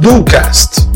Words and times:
Ducast. 0.00 0.88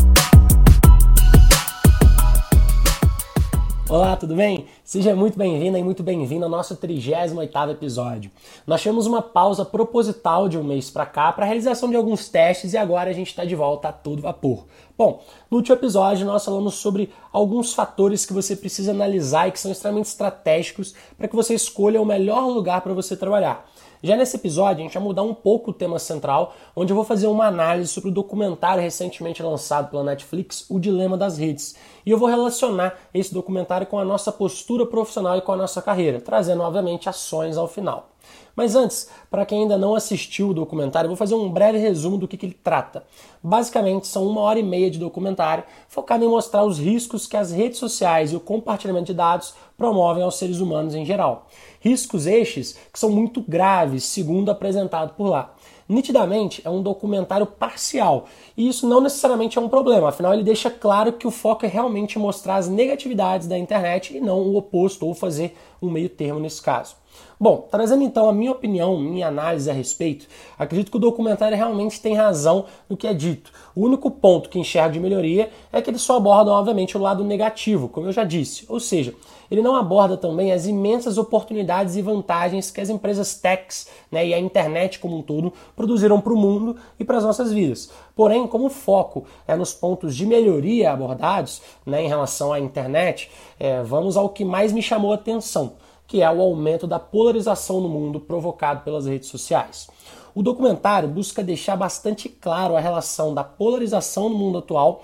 Olá, 3.87 4.17
tudo 4.17 4.35
bem? 4.35 4.65
Seja 4.83 5.15
muito 5.15 5.37
bem-vinda 5.37 5.79
e 5.79 5.83
muito 5.83 6.03
bem-vindo 6.03 6.43
ao 6.43 6.51
nosso 6.51 6.75
38º 6.75 7.71
episódio. 7.71 8.29
Nós 8.67 8.81
tivemos 8.81 9.05
uma 9.05 9.21
pausa 9.21 9.63
proposital 9.63 10.49
de 10.49 10.57
um 10.57 10.63
mês 10.63 10.89
para 10.89 11.05
cá 11.05 11.31
para 11.31 11.45
a 11.45 11.47
realização 11.47 11.89
de 11.89 11.95
alguns 11.95 12.27
testes 12.27 12.73
e 12.73 12.77
agora 12.77 13.09
a 13.09 13.13
gente 13.13 13.27
está 13.27 13.45
de 13.45 13.55
volta 13.55 13.87
a 13.87 13.93
todo 13.93 14.21
vapor. 14.21 14.65
Bom, 14.97 15.23
no 15.49 15.57
último 15.57 15.77
episódio 15.77 16.25
nós 16.25 16.43
falamos 16.43 16.73
sobre 16.73 17.09
alguns 17.31 17.73
fatores 17.73 18.25
que 18.25 18.33
você 18.33 18.53
precisa 18.53 18.91
analisar 18.91 19.47
e 19.47 19.51
que 19.51 19.59
são 19.59 19.71
extremamente 19.71 20.07
estratégicos 20.07 20.93
para 21.17 21.29
que 21.29 21.35
você 21.35 21.53
escolha 21.53 22.01
o 22.01 22.05
melhor 22.05 22.47
lugar 22.47 22.81
para 22.81 22.93
você 22.93 23.15
trabalhar. 23.15 23.65
Já 24.05 24.17
nesse 24.17 24.35
episódio, 24.35 24.81
a 24.81 24.83
gente 24.83 24.95
vai 24.95 25.01
mudar 25.01 25.23
um 25.23 25.33
pouco 25.33 25.71
o 25.71 25.73
tema 25.73 25.97
central, 25.97 26.53
onde 26.75 26.91
eu 26.91 26.95
vou 26.95 27.05
fazer 27.05 27.27
uma 27.27 27.47
análise 27.47 27.87
sobre 27.87 28.09
o 28.09 28.13
documentário 28.13 28.83
recentemente 28.83 29.41
lançado 29.41 29.89
pela 29.89 30.03
Netflix, 30.03 30.65
O 30.69 30.77
Dilema 30.77 31.17
das 31.17 31.37
Redes. 31.37 31.77
E 32.05 32.11
eu 32.11 32.17
vou 32.17 32.27
relacionar 32.27 32.99
esse 33.13 33.33
documentário 33.33 33.87
com 33.87 33.97
a 33.97 34.03
nossa 34.03 34.29
postura 34.29 34.85
profissional 34.85 35.37
e 35.37 35.41
com 35.41 35.53
a 35.53 35.55
nossa 35.55 35.81
carreira, 35.81 36.19
trazendo, 36.19 36.63
obviamente, 36.63 37.07
ações 37.07 37.55
ao 37.55 37.65
final. 37.65 38.12
Mas 38.55 38.75
antes, 38.75 39.09
para 39.31 39.45
quem 39.45 39.63
ainda 39.63 39.77
não 39.77 39.95
assistiu 39.95 40.49
o 40.49 40.53
documentário, 40.53 41.07
vou 41.07 41.17
fazer 41.17 41.33
um 41.33 41.49
breve 41.49 41.77
resumo 41.77 42.17
do 42.17 42.27
que, 42.27 42.37
que 42.37 42.45
ele 42.45 42.57
trata. 42.63 43.03
Basicamente, 43.41 44.07
são 44.07 44.27
uma 44.27 44.41
hora 44.41 44.59
e 44.59 44.63
meia 44.63 44.91
de 44.91 44.99
documentário 44.99 45.63
focado 45.87 46.23
em 46.23 46.27
mostrar 46.27 46.63
os 46.63 46.77
riscos 46.77 47.25
que 47.25 47.35
as 47.35 47.51
redes 47.51 47.79
sociais 47.79 48.31
e 48.31 48.35
o 48.35 48.39
compartilhamento 48.39 49.07
de 49.07 49.13
dados 49.13 49.55
promovem 49.77 50.23
aos 50.23 50.35
seres 50.35 50.59
humanos 50.59 50.93
em 50.93 51.05
geral. 51.05 51.47
Riscos 51.79 52.27
estes 52.27 52.77
que 52.91 52.99
são 52.99 53.09
muito 53.09 53.41
graves, 53.41 54.03
segundo 54.03 54.51
apresentado 54.51 55.15
por 55.15 55.27
lá. 55.27 55.53
Nitidamente 55.87 56.61
é 56.63 56.69
um 56.69 56.81
documentário 56.81 57.45
parcial, 57.45 58.25
e 58.55 58.69
isso 58.69 58.87
não 58.87 59.01
necessariamente 59.01 59.57
é 59.57 59.61
um 59.61 59.67
problema, 59.67 60.09
afinal 60.09 60.33
ele 60.33 60.43
deixa 60.43 60.71
claro 60.71 61.11
que 61.11 61.27
o 61.27 61.31
foco 61.31 61.65
é 61.65 61.67
realmente 61.67 62.17
mostrar 62.17 62.55
as 62.55 62.69
negatividades 62.69 63.47
da 63.47 63.57
internet 63.57 64.15
e 64.15 64.21
não 64.21 64.39
o 64.39 64.55
oposto, 64.55 65.05
ou 65.05 65.13
fazer 65.13 65.57
um 65.85 65.91
meio 65.91 66.09
termo 66.09 66.39
nesse 66.39 66.61
caso. 66.61 66.95
Bom, 67.39 67.67
trazendo 67.69 68.03
então 68.03 68.29
a 68.29 68.33
minha 68.33 68.51
opinião, 68.51 68.97
minha 68.97 69.27
análise 69.27 69.69
a 69.69 69.73
respeito, 69.73 70.27
acredito 70.57 70.89
que 70.89 70.97
o 70.97 70.99
documentário 70.99 71.57
realmente 71.57 71.99
tem 71.99 72.15
razão 72.15 72.65
no 72.89 72.95
que 72.95 73.07
é 73.07 73.13
dito. 73.13 73.51
O 73.75 73.81
único 73.81 74.09
ponto 74.09 74.49
que 74.49 74.59
enxergo 74.59 74.93
de 74.93 74.99
melhoria 74.99 75.49
é 75.71 75.81
que 75.81 75.89
ele 75.89 75.99
só 75.99 76.17
aborda, 76.17 76.51
obviamente, 76.51 76.97
o 76.97 77.01
lado 77.01 77.23
negativo, 77.23 77.89
como 77.89 78.07
eu 78.07 78.13
já 78.13 78.23
disse. 78.23 78.65
Ou 78.69 78.79
seja, 78.79 79.13
ele 79.51 79.61
não 79.61 79.75
aborda 79.75 80.15
também 80.15 80.51
as 80.51 80.65
imensas 80.65 81.17
oportunidades 81.17 81.95
e 81.95 82.01
vantagens 82.01 82.71
que 82.71 82.79
as 82.79 82.89
empresas 82.89 83.35
techs 83.35 83.87
né, 84.11 84.25
e 84.25 84.33
a 84.33 84.39
internet 84.39 84.99
como 84.99 85.17
um 85.17 85.21
todo 85.21 85.51
produziram 85.75 86.21
para 86.21 86.33
o 86.33 86.37
mundo 86.37 86.77
e 86.99 87.03
para 87.03 87.17
as 87.17 87.23
nossas 87.23 87.51
vidas. 87.51 87.91
Porém, 88.15 88.47
como 88.47 88.67
o 88.67 88.69
foco 88.69 89.25
é 89.47 89.55
nos 89.55 89.73
pontos 89.73 90.15
de 90.15 90.25
melhoria 90.25 90.91
abordados 90.91 91.61
né, 91.85 92.03
em 92.03 92.07
relação 92.07 92.53
à 92.53 92.59
internet, 92.59 93.29
é, 93.59 93.83
vamos 93.83 94.15
ao 94.15 94.29
que 94.29 94.45
mais 94.45 94.71
me 94.71 94.81
chamou 94.81 95.11
a 95.11 95.15
atenção 95.15 95.72
que 96.07 96.21
é 96.21 96.31
o 96.31 96.41
aumento 96.41 96.85
da 96.85 96.99
polarização 96.99 97.81
no 97.81 97.89
mundo 97.89 98.19
provocado 98.19 98.81
pelas 98.83 99.05
redes 99.05 99.29
sociais. 99.29 99.87
O 100.35 100.41
documentário 100.41 101.07
busca 101.07 101.43
deixar 101.43 101.75
bastante 101.75 102.27
claro 102.27 102.75
a 102.75 102.79
relação 102.79 103.33
da 103.33 103.43
polarização 103.43 104.29
no 104.29 104.35
mundo 104.35 104.57
atual 104.57 105.03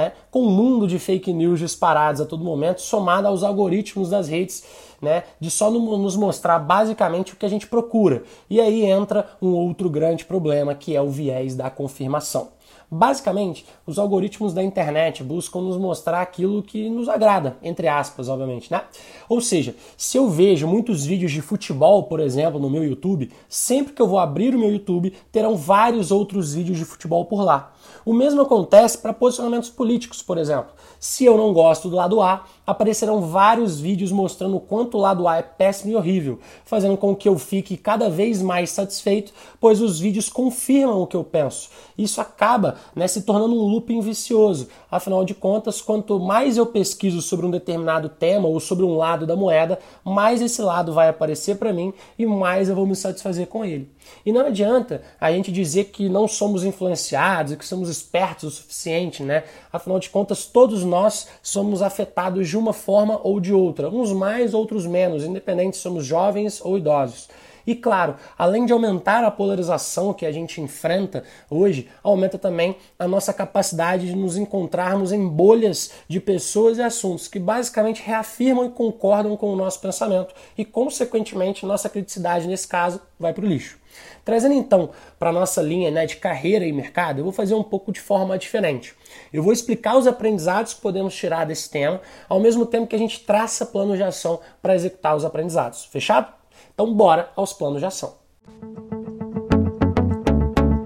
né, 0.00 0.12
com 0.30 0.42
o 0.42 0.50
mundo 0.50 0.86
de 0.86 0.98
fake 0.98 1.32
news 1.32 1.58
disparados 1.58 2.20
a 2.20 2.26
todo 2.26 2.42
momento, 2.42 2.80
somado 2.80 3.26
aos 3.26 3.42
algoritmos 3.42 4.08
das 4.08 4.28
redes, 4.28 4.64
né, 5.00 5.24
de 5.38 5.50
só 5.50 5.70
nos 5.70 6.16
mostrar 6.16 6.58
basicamente 6.58 7.34
o 7.34 7.36
que 7.36 7.44
a 7.44 7.48
gente 7.48 7.66
procura. 7.66 8.22
E 8.48 8.60
aí 8.60 8.84
entra 8.84 9.28
um 9.42 9.52
outro 9.52 9.90
grande 9.90 10.24
problema, 10.24 10.74
que 10.74 10.96
é 10.96 11.02
o 11.02 11.10
viés 11.10 11.54
da 11.54 11.68
confirmação. 11.68 12.48
Basicamente, 12.92 13.64
os 13.86 14.00
algoritmos 14.00 14.52
da 14.52 14.64
internet 14.64 15.22
buscam 15.22 15.60
nos 15.60 15.76
mostrar 15.76 16.20
aquilo 16.20 16.60
que 16.60 16.90
nos 16.90 17.08
agrada, 17.08 17.56
entre 17.62 17.86
aspas, 17.86 18.28
obviamente, 18.28 18.68
né? 18.68 18.82
Ou 19.28 19.40
seja, 19.40 19.76
se 19.96 20.16
eu 20.16 20.28
vejo 20.28 20.66
muitos 20.66 21.06
vídeos 21.06 21.30
de 21.30 21.40
futebol, 21.40 22.02
por 22.02 22.18
exemplo, 22.18 22.58
no 22.58 22.68
meu 22.68 22.82
YouTube, 22.82 23.30
sempre 23.48 23.92
que 23.92 24.02
eu 24.02 24.08
vou 24.08 24.18
abrir 24.18 24.56
o 24.56 24.58
meu 24.58 24.72
YouTube, 24.72 25.14
terão 25.30 25.56
vários 25.56 26.10
outros 26.10 26.52
vídeos 26.52 26.78
de 26.78 26.84
futebol 26.84 27.24
por 27.26 27.44
lá. 27.44 27.72
O 28.04 28.12
mesmo 28.12 28.42
acontece 28.42 28.98
para 28.98 29.12
posicionamentos 29.12 29.70
políticos, 29.70 30.20
por 30.20 30.36
exemplo. 30.36 30.72
Se 30.98 31.24
eu 31.24 31.36
não 31.36 31.52
gosto 31.52 31.88
do 31.88 31.94
lado 31.94 32.20
A, 32.20 32.44
aparecerão 32.70 33.20
vários 33.20 33.80
vídeos 33.80 34.12
mostrando 34.12 34.56
o 34.56 34.60
quanto 34.60 34.96
o 34.96 35.00
lado 35.00 35.26
A 35.26 35.36
é 35.36 35.42
péssimo 35.42 35.92
e 35.92 35.96
horrível, 35.96 36.38
fazendo 36.64 36.96
com 36.96 37.14
que 37.14 37.28
eu 37.28 37.38
fique 37.38 37.76
cada 37.76 38.08
vez 38.08 38.40
mais 38.40 38.70
satisfeito, 38.70 39.32
pois 39.60 39.80
os 39.80 39.98
vídeos 39.98 40.28
confirmam 40.28 41.02
o 41.02 41.06
que 41.06 41.16
eu 41.16 41.24
penso. 41.24 41.70
Isso 41.98 42.20
acaba 42.20 42.76
né, 42.94 43.06
se 43.06 43.22
tornando 43.22 43.54
um 43.54 43.66
looping 43.66 44.00
vicioso. 44.00 44.68
Afinal 44.90 45.24
de 45.24 45.34
contas, 45.34 45.80
quanto 45.80 46.18
mais 46.18 46.56
eu 46.56 46.66
pesquiso 46.66 47.20
sobre 47.20 47.44
um 47.46 47.50
determinado 47.50 48.08
tema 48.08 48.48
ou 48.48 48.58
sobre 48.60 48.84
um 48.84 48.96
lado 48.96 49.26
da 49.26 49.36
moeda, 49.36 49.78
mais 50.04 50.40
esse 50.40 50.62
lado 50.62 50.92
vai 50.92 51.08
aparecer 51.08 51.56
para 51.56 51.72
mim 51.72 51.92
e 52.18 52.24
mais 52.24 52.68
eu 52.68 52.74
vou 52.74 52.86
me 52.86 52.96
satisfazer 52.96 53.46
com 53.46 53.64
ele. 53.64 53.90
E 54.24 54.32
não 54.32 54.46
adianta 54.46 55.02
a 55.20 55.30
gente 55.30 55.52
dizer 55.52 55.84
que 55.84 56.08
não 56.08 56.26
somos 56.26 56.64
influenciados 56.64 57.52
e 57.52 57.56
que 57.56 57.66
somos 57.66 57.88
espertos 57.88 58.44
o 58.44 58.50
suficiente, 58.50 59.22
né? 59.22 59.44
Afinal 59.72 59.98
de 59.98 60.10
contas, 60.10 60.46
todos 60.46 60.84
nós 60.84 61.28
somos 61.42 61.82
afetados 61.82 62.48
de 62.48 62.56
uma 62.60 62.72
forma 62.72 63.20
ou 63.22 63.40
de 63.40 63.52
outra, 63.52 63.88
uns 63.88 64.12
mais, 64.12 64.54
outros 64.54 64.86
menos, 64.86 65.24
independente 65.24 65.76
se 65.76 65.82
somos 65.82 66.04
jovens 66.04 66.60
ou 66.64 66.78
idosos. 66.78 67.28
E 67.66 67.74
claro, 67.74 68.16
além 68.36 68.66
de 68.66 68.72
aumentar 68.72 69.24
a 69.24 69.30
polarização 69.30 70.12
que 70.12 70.26
a 70.26 70.32
gente 70.32 70.60
enfrenta 70.60 71.24
hoje, 71.50 71.88
aumenta 72.02 72.38
também 72.38 72.76
a 72.98 73.06
nossa 73.06 73.32
capacidade 73.32 74.06
de 74.06 74.16
nos 74.16 74.36
encontrarmos 74.36 75.12
em 75.12 75.26
bolhas 75.26 75.92
de 76.08 76.20
pessoas 76.20 76.78
e 76.78 76.82
assuntos 76.82 77.28
que 77.28 77.38
basicamente 77.38 78.02
reafirmam 78.02 78.66
e 78.66 78.70
concordam 78.70 79.36
com 79.36 79.52
o 79.52 79.56
nosso 79.56 79.80
pensamento 79.80 80.34
e, 80.56 80.64
consequentemente, 80.64 81.66
nossa 81.66 81.88
criticidade, 81.88 82.46
nesse 82.46 82.66
caso, 82.66 83.00
vai 83.18 83.32
para 83.32 83.44
o 83.44 83.48
lixo. 83.48 83.78
Trazendo 84.24 84.54
então 84.54 84.90
para 85.18 85.30
a 85.30 85.32
nossa 85.32 85.60
linha 85.62 85.90
né, 85.90 86.06
de 86.06 86.16
carreira 86.16 86.64
e 86.64 86.72
mercado, 86.72 87.18
eu 87.18 87.24
vou 87.24 87.32
fazer 87.32 87.54
um 87.54 87.62
pouco 87.62 87.92
de 87.92 88.00
forma 88.00 88.38
diferente. 88.38 88.94
Eu 89.32 89.42
vou 89.42 89.52
explicar 89.52 89.96
os 89.96 90.06
aprendizados 90.06 90.74
que 90.74 90.80
podemos 90.80 91.14
tirar 91.14 91.44
desse 91.46 91.68
tema, 91.68 92.00
ao 92.28 92.40
mesmo 92.40 92.64
tempo 92.66 92.86
que 92.86 92.96
a 92.96 92.98
gente 92.98 93.20
traça 93.20 93.66
planos 93.66 93.96
de 93.96 94.02
ação 94.02 94.40
para 94.62 94.74
executar 94.74 95.16
os 95.16 95.24
aprendizados. 95.24 95.84
Fechado? 95.84 96.39
Então, 96.74 96.92
bora 96.94 97.30
aos 97.36 97.52
planos 97.52 97.80
de 97.80 97.86
ação. 97.86 98.14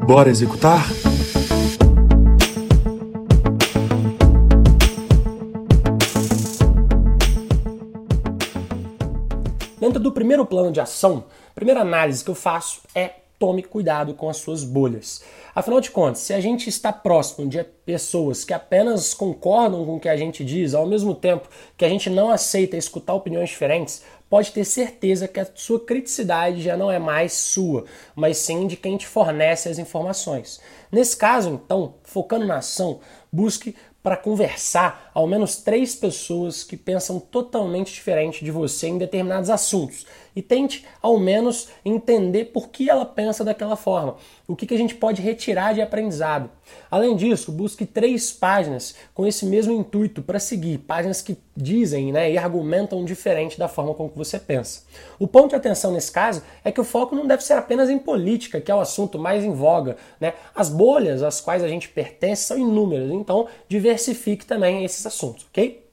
Bora 0.07 0.29
executar? 0.29 0.85
Dentro 9.81 10.01
do 10.01 10.13
primeiro 10.13 10.47
plano 10.47 10.73
de 10.73 10.81
ação, 10.81 11.25
a 11.51 11.55
primeira 11.55 11.81
análise 11.81 12.25
que 12.25 12.31
eu 12.31 12.35
faço 12.35 12.81
é 12.95 13.24
tome 13.45 13.63
cuidado 13.63 14.15
com 14.15 14.31
as 14.31 14.39
suas 14.39 14.65
bolhas. 14.65 15.23
Afinal 15.55 15.79
de 15.79 15.91
contas, 15.91 16.21
se 16.21 16.33
a 16.33 16.41
gente 16.41 16.67
está 16.67 16.91
próximo 16.91 17.47
de 17.47 17.63
pessoas 17.63 18.43
que 18.43 18.55
apenas 18.55 19.13
concordam 19.13 19.85
com 19.85 19.97
o 19.97 20.01
que 20.01 20.09
a 20.09 20.17
gente 20.17 20.43
diz, 20.43 20.73
ao 20.73 20.87
mesmo 20.87 21.15
tempo 21.15 21.47
que 21.77 21.85
a 21.85 21.89
gente 21.89 22.09
não 22.09 22.31
aceita 22.31 22.75
escutar 22.79 23.13
opiniões 23.13 23.51
diferentes, 23.51 24.03
pode 24.31 24.51
ter 24.51 24.65
certeza 24.65 25.29
que 25.29 25.39
a 25.39 25.47
sua 25.55 25.79
criticidade 25.79 26.63
já 26.63 26.75
não 26.75 26.91
é 26.91 26.99
mais 26.99 27.35
sua, 27.35 27.85
mas 28.17 28.39
sim 28.39 28.67
de 28.67 28.77
quem 28.77 28.97
te 28.97 29.07
fornece 29.07 29.69
as 29.69 29.79
informações. 29.79 30.59
Nesse 30.91 31.15
caso, 31.15 31.51
então, 31.51 31.97
focando 32.03 32.47
na 32.47 32.57
ação, 32.57 33.01
busque 33.31 33.77
para 34.03 34.17
conversar 34.17 35.11
ao 35.13 35.27
menos 35.27 35.57
três 35.57 35.95
pessoas 35.95 36.65
que 36.65 36.79
pensam 36.79 37.21
totalmente 37.21 37.93
diferente 37.93 38.43
de 38.43 38.51
você 38.51 38.89
em 38.89 38.99
determinados 38.99 39.51
assuntos 39.51 40.07
e 40.35 40.43
tente 40.43 40.85
ao 41.01 41.19
menos 41.19 41.69
entender 41.85 42.47
por 42.47 42.69
que 42.69 42.91
ela 42.91 43.05
pensa 43.05 43.45
daquela 43.45 43.77
forma, 43.77 44.17
o 44.47 44.57
que, 44.57 44.67
que 44.67 44.75
a 44.75 44.79
gente 44.79 44.95
pode 44.95 45.23
retirar 45.23 45.73
de 45.75 45.81
aprendizado. 45.81 46.51
Além 46.91 47.15
disso, 47.15 47.53
busque 47.53 47.87
três 47.87 48.33
páginas 48.33 48.95
com 49.13 49.27
esse 49.27 49.47
mesmo 49.47 49.73
intuito 49.73 50.23
para 50.23 50.39
seguir, 50.39 50.79
páginas 50.79 51.23
que 51.23 51.37
dizem 51.57 52.13
né, 52.13 52.33
e 52.33 52.39
argumentam 52.39 53.05
diferente 53.05 53.59
da 53.59 53.69
forma 53.69 53.95
como 53.95 54.11
você 54.15 54.39
pensa. 54.39 54.83
O 55.19 55.27
ponto 55.27 55.51
de 55.51 55.57
atenção 55.57 55.93
nesse 55.93 56.11
caso 56.11 56.43
é 56.65 56.73
que 56.73 56.81
o 56.81 56.85
foco 56.85 57.15
não 57.15 57.27
deve 57.27 57.45
ser 57.45 57.55
apenas 57.55 57.89
em 57.89 57.99
política, 57.99 58.61
que 58.61 58.71
é 58.71 58.75
o 58.75 58.81
assunto 58.81 59.19
mais 59.19 59.45
em 59.45 59.53
voga. 59.53 59.97
Né? 60.21 60.33
As 60.55 60.69
bolhas 60.69 61.23
às 61.23 61.41
quais 61.41 61.63
a 61.63 61.69
gente 61.69 61.89
pertence 61.89 62.45
são 62.45 62.59
inúmeras, 62.59 63.11
então 63.11 63.47
diversifique 63.69 64.45
também 64.45 64.85
esses 64.85 65.07
assuntos, 65.07 65.47
ok? 65.51 65.84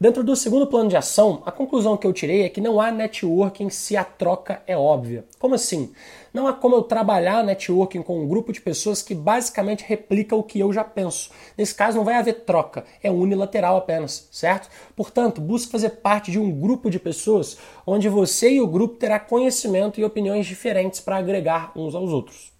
Dentro 0.00 0.22
do 0.22 0.36
segundo 0.36 0.68
plano 0.68 0.88
de 0.88 0.96
ação, 0.96 1.42
a 1.44 1.50
conclusão 1.50 1.96
que 1.96 2.06
eu 2.06 2.12
tirei 2.12 2.44
é 2.44 2.48
que 2.48 2.60
não 2.60 2.80
há 2.80 2.88
networking 2.88 3.68
se 3.68 3.96
a 3.96 4.04
troca 4.04 4.62
é 4.64 4.76
óbvia. 4.76 5.24
Como 5.40 5.56
assim? 5.56 5.92
Não 6.32 6.46
há 6.46 6.52
como 6.52 6.76
eu 6.76 6.82
trabalhar 6.82 7.42
networking 7.42 8.02
com 8.02 8.20
um 8.20 8.28
grupo 8.28 8.52
de 8.52 8.60
pessoas 8.60 9.02
que 9.02 9.12
basicamente 9.12 9.84
replica 9.84 10.36
o 10.36 10.42
que 10.44 10.60
eu 10.60 10.72
já 10.72 10.84
penso. 10.84 11.32
Nesse 11.56 11.74
caso, 11.74 11.96
não 11.96 12.04
vai 12.04 12.14
haver 12.14 12.44
troca, 12.44 12.84
é 13.02 13.10
unilateral 13.10 13.76
apenas, 13.76 14.28
certo? 14.30 14.68
Portanto, 14.94 15.40
busque 15.40 15.72
fazer 15.72 15.90
parte 15.90 16.30
de 16.30 16.38
um 16.38 16.48
grupo 16.48 16.88
de 16.90 17.00
pessoas 17.00 17.58
onde 17.84 18.08
você 18.08 18.52
e 18.52 18.60
o 18.60 18.68
grupo 18.68 18.94
terá 18.94 19.18
conhecimento 19.18 19.98
e 19.98 20.04
opiniões 20.04 20.46
diferentes 20.46 21.00
para 21.00 21.16
agregar 21.16 21.72
uns 21.74 21.96
aos 21.96 22.12
outros. 22.12 22.57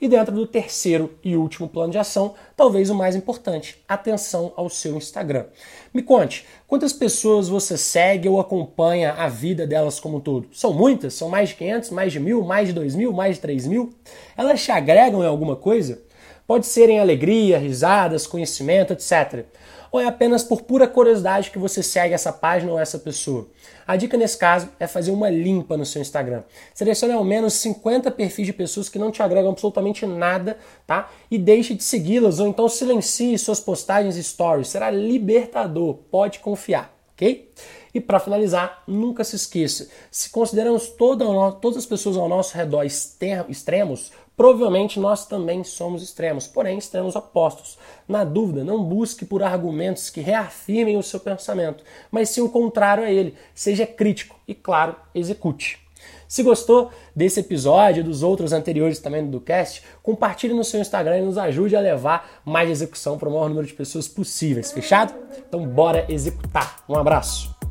E 0.00 0.08
dentro 0.08 0.34
do 0.34 0.46
terceiro 0.46 1.16
e 1.22 1.36
último 1.36 1.68
plano 1.68 1.92
de 1.92 1.98
ação, 1.98 2.34
talvez 2.56 2.90
o 2.90 2.94
mais 2.94 3.14
importante, 3.14 3.80
atenção 3.88 4.52
ao 4.56 4.68
seu 4.68 4.96
Instagram. 4.96 5.46
Me 5.94 6.02
conte, 6.02 6.44
quantas 6.66 6.92
pessoas 6.92 7.48
você 7.48 7.78
segue 7.78 8.28
ou 8.28 8.40
acompanha 8.40 9.12
a 9.12 9.28
vida 9.28 9.64
delas 9.64 10.00
como 10.00 10.16
um 10.16 10.20
todo? 10.20 10.48
São 10.52 10.72
muitas? 10.72 11.14
São 11.14 11.28
mais 11.28 11.50
de 11.50 11.54
500, 11.54 11.90
mais 11.90 12.12
de 12.12 12.18
mil, 12.18 12.42
mais 12.42 12.66
de 12.66 12.74
dois 12.74 12.96
mil, 12.96 13.12
mais 13.12 13.36
de 13.36 13.42
três 13.42 13.64
mil? 13.64 13.94
Elas 14.36 14.64
te 14.64 14.72
agregam 14.72 15.22
em 15.22 15.26
alguma 15.26 15.54
coisa? 15.54 16.02
Pode 16.48 16.66
ser 16.66 16.88
em 16.88 16.98
alegria, 16.98 17.58
risadas, 17.58 18.26
conhecimento, 18.26 18.92
etc 18.92 19.46
ou 19.92 20.00
é 20.00 20.06
apenas 20.06 20.42
por 20.42 20.62
pura 20.62 20.88
curiosidade 20.88 21.50
que 21.50 21.58
você 21.58 21.82
segue 21.82 22.14
essa 22.14 22.32
página 22.32 22.72
ou 22.72 22.78
essa 22.78 22.98
pessoa? 22.98 23.46
A 23.86 23.94
dica 23.94 24.16
nesse 24.16 24.38
caso 24.38 24.70
é 24.80 24.86
fazer 24.86 25.10
uma 25.10 25.28
limpa 25.28 25.76
no 25.76 25.84
seu 25.84 26.00
Instagram. 26.00 26.42
Selecione 26.72 27.12
ao 27.12 27.22
menos 27.22 27.52
50 27.54 28.10
perfis 28.10 28.46
de 28.46 28.54
pessoas 28.54 28.88
que 28.88 28.98
não 28.98 29.10
te 29.10 29.22
agregam 29.22 29.50
absolutamente 29.50 30.06
nada, 30.06 30.56
tá? 30.86 31.10
E 31.30 31.36
deixe 31.36 31.74
de 31.74 31.84
segui-las 31.84 32.40
ou 32.40 32.48
então 32.48 32.68
silencie 32.70 33.38
suas 33.38 33.60
postagens 33.60 34.16
e 34.16 34.24
stories. 34.24 34.68
Será 34.68 34.90
libertador, 34.90 35.96
pode 36.10 36.38
confiar, 36.38 36.96
ok? 37.12 37.52
E 37.94 38.00
para 38.00 38.18
finalizar, 38.18 38.82
nunca 38.86 39.22
se 39.22 39.36
esqueça: 39.36 39.88
se 40.10 40.30
consideramos 40.30 40.88
toda, 40.88 41.24
todas 41.52 41.76
as 41.76 41.86
pessoas 41.86 42.16
ao 42.16 42.28
nosso 42.28 42.56
redor 42.56 42.84
extremos, 42.84 44.10
provavelmente 44.36 44.98
nós 44.98 45.26
também 45.26 45.64
somos 45.64 46.02
extremos, 46.02 46.46
porém 46.46 46.78
extremos 46.78 47.16
opostos. 47.16 47.78
Na 48.06 48.24
dúvida, 48.24 48.64
não 48.64 48.82
busque 48.82 49.24
por 49.24 49.42
argumentos 49.42 50.10
que 50.10 50.20
reafirmem 50.20 50.96
o 50.96 51.02
seu 51.02 51.20
pensamento, 51.20 51.84
mas 52.10 52.28
sim 52.28 52.40
o 52.40 52.48
contrário 52.48 53.04
a 53.04 53.10
ele. 53.10 53.34
Seja 53.54 53.86
crítico 53.86 54.38
e, 54.46 54.54
claro, 54.54 54.96
execute. 55.14 55.82
Se 56.26 56.42
gostou 56.42 56.90
desse 57.14 57.40
episódio 57.40 58.00
e 58.00 58.02
dos 58.02 58.22
outros 58.22 58.52
anteriores 58.52 58.98
também 58.98 59.28
do 59.28 59.38
cast, 59.38 59.82
compartilhe 60.02 60.54
no 60.54 60.64
seu 60.64 60.80
Instagram 60.80 61.18
e 61.18 61.22
nos 61.22 61.36
ajude 61.36 61.76
a 61.76 61.80
levar 61.80 62.40
mais 62.44 62.70
execução 62.70 63.18
para 63.18 63.28
o 63.28 63.32
maior 63.32 63.48
número 63.48 63.66
de 63.66 63.74
pessoas 63.74 64.08
possíveis. 64.08 64.72
Fechado? 64.72 65.14
Então 65.46 65.66
bora 65.66 66.06
executar. 66.08 66.82
Um 66.88 66.96
abraço. 66.96 67.61